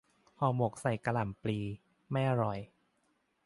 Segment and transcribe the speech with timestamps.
[0.39, 1.59] ห่อหมกใส่กะหล่ำปลี
[2.11, 2.59] ไม่อร่อย